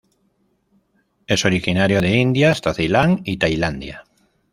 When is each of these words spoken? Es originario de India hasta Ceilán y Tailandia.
Es 1.27 1.45
originario 1.45 2.01
de 2.01 2.15
India 2.17 2.49
hasta 2.49 2.73
Ceilán 2.73 3.21
y 3.23 3.37
Tailandia. 3.37 4.03